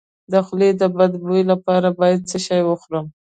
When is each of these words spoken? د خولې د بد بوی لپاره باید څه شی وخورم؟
د 0.31 0.33
خولې 0.45 0.69
د 0.81 0.83
بد 0.97 1.11
بوی 1.23 1.41
لپاره 1.51 1.87
باید 1.99 2.21
څه 2.29 2.37
شی 2.45 2.61
وخورم؟ 2.65 3.05